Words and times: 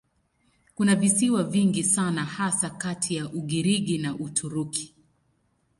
Kuna 0.75 0.95
visiwa 0.95 1.43
vingi 1.43 1.83
sana 1.83 2.25
hasa 2.25 2.69
kati 2.69 3.15
ya 3.15 3.29
Ugiriki 3.29 3.97
na 3.97 4.15
Uturuki. 4.15 4.93